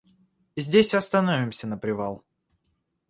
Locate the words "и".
0.95-0.97